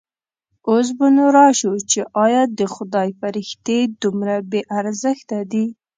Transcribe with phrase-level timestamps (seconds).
[0.69, 5.65] اوس به نو راشو چې ایا د خدای فرښتې دومره بې ارزښته دي.